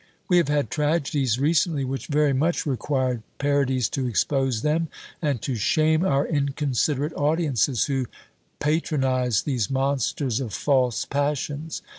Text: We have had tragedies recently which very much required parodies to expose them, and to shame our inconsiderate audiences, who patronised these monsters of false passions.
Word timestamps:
We 0.27 0.37
have 0.37 0.47
had 0.47 0.71
tragedies 0.71 1.37
recently 1.39 1.85
which 1.85 2.07
very 2.07 2.33
much 2.33 2.65
required 2.65 3.21
parodies 3.37 3.87
to 3.89 4.07
expose 4.07 4.63
them, 4.63 4.87
and 5.21 5.39
to 5.43 5.53
shame 5.53 6.03
our 6.03 6.25
inconsiderate 6.25 7.13
audiences, 7.13 7.85
who 7.85 8.07
patronised 8.59 9.45
these 9.45 9.69
monsters 9.69 10.39
of 10.39 10.55
false 10.55 11.05
passions. 11.05 11.83